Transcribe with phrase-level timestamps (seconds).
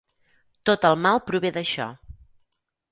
[0.69, 1.91] Tot el mal prové d'això.